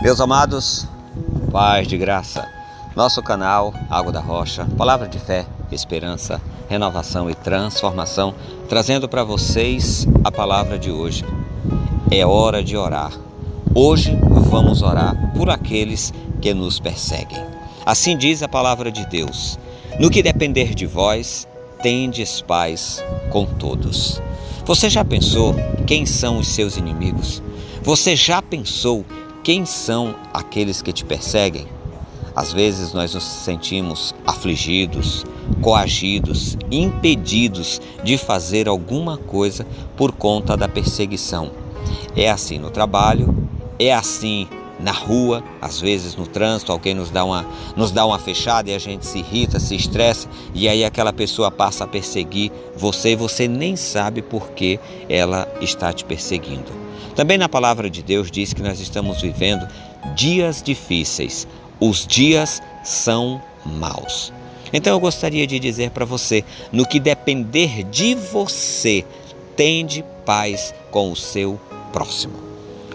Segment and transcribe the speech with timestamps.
[0.00, 0.86] Meus amados,
[1.50, 2.48] paz de graça.
[2.94, 8.32] Nosso canal Água da Rocha, palavra de fé, esperança, renovação e transformação,
[8.68, 11.24] trazendo para vocês a palavra de hoje.
[12.12, 13.10] É hora de orar.
[13.74, 14.16] Hoje
[14.48, 17.44] vamos orar por aqueles que nos perseguem.
[17.84, 19.58] Assim diz a palavra de Deus:
[19.98, 21.48] No que depender de vós,
[21.82, 24.22] tendes paz com todos.
[24.64, 25.56] Você já pensou
[25.88, 27.42] quem são os seus inimigos?
[27.82, 29.04] Você já pensou
[29.48, 31.66] quem são aqueles que te perseguem?
[32.36, 35.24] Às vezes nós nos sentimos afligidos,
[35.62, 39.66] coagidos, impedidos de fazer alguma coisa
[39.96, 41.50] por conta da perseguição.
[42.14, 43.48] É assim no trabalho,
[43.78, 44.46] é assim
[44.78, 48.74] na rua, às vezes no trânsito, alguém nos dá uma, nos dá uma fechada e
[48.74, 53.16] a gente se irrita, se estressa e aí aquela pessoa passa a perseguir você e
[53.16, 54.78] você nem sabe por que
[55.08, 56.87] ela está te perseguindo.
[57.18, 59.66] Também na palavra de Deus diz que nós estamos vivendo
[60.14, 61.48] dias difíceis.
[61.80, 64.32] Os dias são maus.
[64.72, 69.04] Então eu gostaria de dizer para você: no que depender de você,
[69.56, 71.58] tende paz com o seu
[71.92, 72.34] próximo.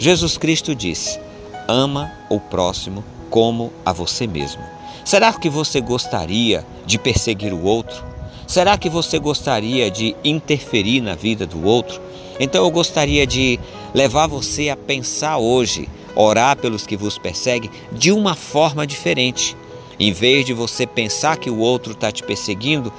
[0.00, 1.20] Jesus Cristo disse:
[1.68, 4.62] ama o próximo como a você mesmo.
[5.04, 8.04] Será que você gostaria de perseguir o outro?
[8.48, 12.00] Será que você gostaria de interferir na vida do outro?
[12.38, 13.58] Então eu gostaria de
[13.94, 19.56] levar você a pensar hoje, orar pelos que vos perseguem de uma forma diferente.
[19.98, 22.92] Em vez de você pensar que o outro está te perseguindo,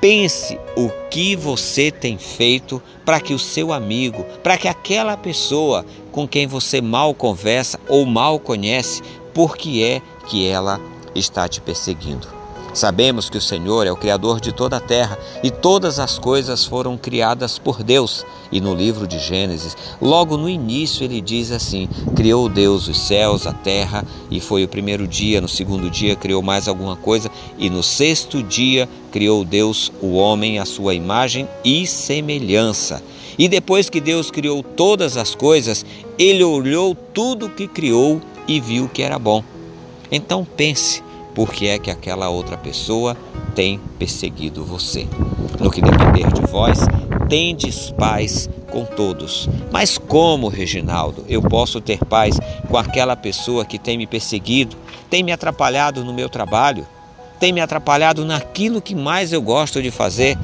[0.00, 5.86] pense o que você tem feito para que o seu amigo, para que aquela pessoa
[6.10, 10.80] com quem você mal conversa ou mal conhece, por que é que ela
[11.14, 12.43] está te perseguindo.
[12.74, 16.64] Sabemos que o Senhor é o Criador de toda a terra e todas as coisas
[16.64, 18.26] foram criadas por Deus.
[18.50, 23.46] E no livro de Gênesis, logo no início, ele diz assim: Criou Deus os céus,
[23.46, 25.40] a terra, e foi o primeiro dia.
[25.40, 30.58] No segundo dia, criou mais alguma coisa, e no sexto dia, criou Deus o homem
[30.58, 33.00] à sua imagem e semelhança.
[33.38, 35.86] E depois que Deus criou todas as coisas,
[36.18, 39.44] ele olhou tudo que criou e viu que era bom.
[40.10, 41.02] Então pense
[41.34, 43.16] porque é que aquela outra pessoa
[43.54, 45.06] tem perseguido você.
[45.60, 46.80] No que depender de vós,
[47.28, 49.48] tendes paz com todos.
[49.70, 54.76] Mas como, Reginaldo, eu posso ter paz com aquela pessoa que tem me perseguido,
[55.08, 56.86] tem me atrapalhado no meu trabalho,
[57.38, 60.38] tem me atrapalhado naquilo que mais eu gosto de fazer?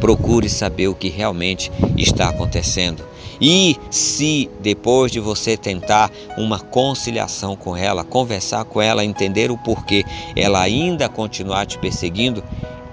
[0.00, 3.13] Procure saber o que realmente está acontecendo.
[3.40, 9.58] E se depois de você tentar uma conciliação com ela, conversar com ela, entender o
[9.58, 10.04] porquê,
[10.36, 12.42] ela ainda continuar te perseguindo,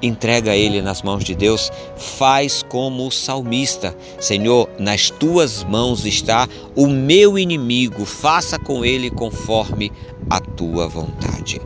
[0.02, 6.48] entrega ele nas mãos de Deus, faz como o salmista: Senhor, nas tuas mãos está
[6.76, 9.92] o meu inimigo, faça com ele conforme
[10.30, 11.62] a tua vontade.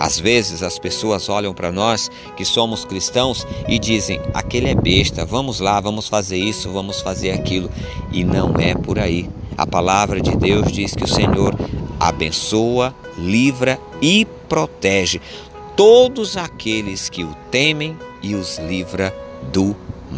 [0.00, 5.24] Às vezes as pessoas olham para nós que somos cristãos e dizem: aquele é besta,
[5.24, 7.70] vamos lá, vamos fazer isso, vamos fazer aquilo.
[8.12, 9.28] E não é por aí.
[9.56, 11.56] A palavra de Deus diz que o Senhor
[11.98, 15.20] abençoa, livra e protege
[15.76, 19.14] todos aqueles que o temem e os livra
[19.52, 19.76] do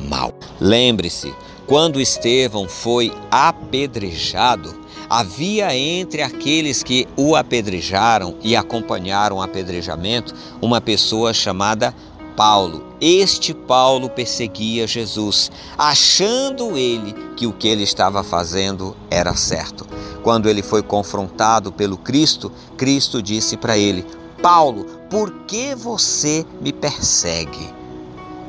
[0.08, 0.32] mal.
[0.60, 1.34] Lembre-se,
[1.66, 4.74] quando Estevão foi apedrejado,
[5.10, 11.94] Havia entre aqueles que o apedrejaram e acompanharam o apedrejamento uma pessoa chamada
[12.36, 12.84] Paulo.
[13.00, 19.86] Este Paulo perseguia Jesus, achando ele que o que ele estava fazendo era certo.
[20.22, 24.04] Quando ele foi confrontado pelo Cristo, Cristo disse para ele:
[24.42, 27.72] Paulo, por que você me persegue?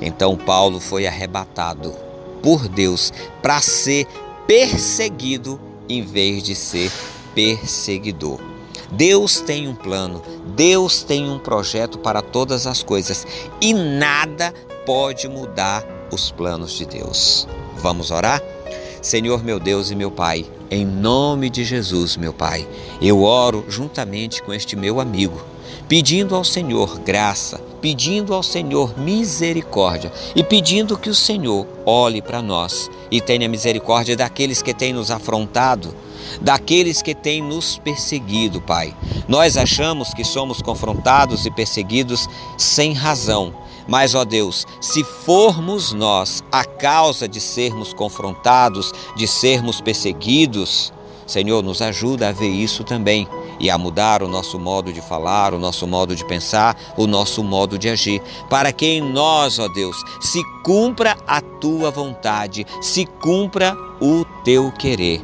[0.02, 1.96] Então Paulo foi arrebatado
[2.44, 4.06] por Deus para ser
[4.46, 6.92] perseguido em vez de ser
[7.34, 8.40] perseguidor.
[8.92, 10.22] Deus tem um plano,
[10.56, 13.26] Deus tem um projeto para todas as coisas
[13.62, 14.54] e nada
[14.86, 17.48] pode mudar os planos de Deus.
[17.78, 18.42] Vamos orar?
[19.02, 22.68] Senhor meu Deus e meu Pai, em nome de Jesus, meu Pai,
[23.02, 25.42] eu oro juntamente com este meu amigo,
[25.88, 32.42] pedindo ao Senhor graça, pedindo ao Senhor misericórdia e pedindo que o Senhor olhe para
[32.42, 35.94] nós e tenha misericórdia daqueles que têm nos afrontado,
[36.42, 38.94] daqueles que têm nos perseguido, Pai.
[39.27, 42.27] Nós achamos que somos confrontados e perseguidos
[42.57, 43.54] sem razão.
[43.88, 50.94] Mas, ó Deus, se formos nós a causa de sermos confrontados, de sermos perseguidos,
[51.25, 53.27] Senhor, nos ajuda a ver isso também
[53.60, 57.44] e a mudar o nosso modo de falar, o nosso modo de pensar, o nosso
[57.44, 63.06] modo de agir, para que em nós, ó Deus, se cumpra a tua vontade, se
[63.06, 65.22] cumpra o teu querer.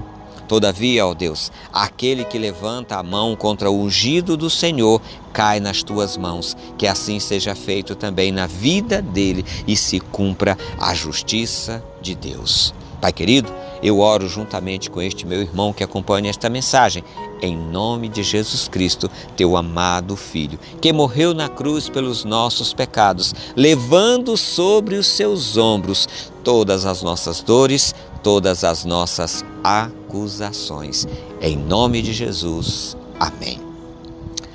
[0.47, 5.01] Todavia, ó Deus, aquele que levanta a mão contra o ungido do Senhor
[5.33, 6.55] cai nas tuas mãos.
[6.77, 12.73] Que assim seja feito também na vida dele e se cumpra a justiça de Deus.
[13.01, 17.03] Pai querido, eu oro juntamente com este meu irmão que acompanha esta mensagem,
[17.41, 23.33] em nome de Jesus Cristo, teu amado Filho, que morreu na cruz pelos nossos pecados,
[23.55, 26.07] levando sobre os seus ombros
[26.43, 27.93] todas as nossas dores,
[28.23, 31.07] todas as nossas acusações.
[31.41, 32.97] Em nome de Jesus.
[33.19, 33.59] Amém.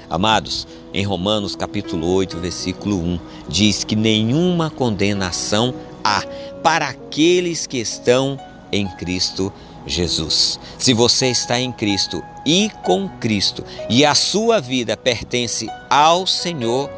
[0.08, 3.18] Amados, em Romanos capítulo 8, versículo 1,
[3.48, 5.72] diz que nenhuma condenação
[6.02, 6.24] há
[6.64, 8.38] para aqueles que estão
[8.72, 9.52] em Cristo
[9.86, 10.58] Jesus.
[10.78, 16.90] Se você está em Cristo e com Cristo e a sua vida pertence ao Senhor,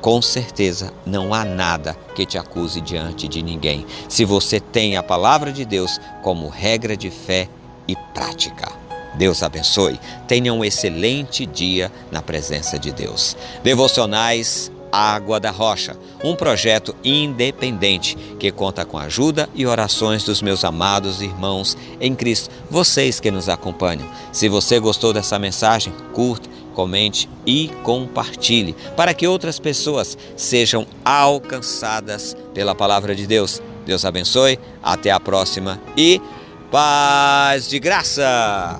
[0.00, 5.02] com certeza não há nada que te acuse diante de ninguém, se você tem a
[5.02, 7.48] palavra de Deus como regra de fé
[7.86, 8.72] e prática.
[9.14, 9.98] Deus abençoe.
[10.28, 13.36] Tenha um excelente dia na presença de Deus.
[13.62, 20.42] Devocionais Água da Rocha, um projeto independente que conta com a ajuda e orações dos
[20.42, 24.08] meus amados irmãos em Cristo, vocês que nos acompanham.
[24.32, 32.36] Se você gostou dessa mensagem, curta, comente e compartilhe para que outras pessoas sejam alcançadas
[32.54, 33.60] pela palavra de Deus.
[33.84, 36.20] Deus abençoe, até a próxima e
[36.70, 38.68] paz de graça!